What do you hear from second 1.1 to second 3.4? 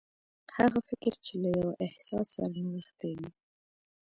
چې له يوه احساس سره نغښتي وي.